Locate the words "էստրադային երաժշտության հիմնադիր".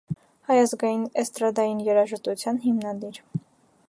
1.23-3.21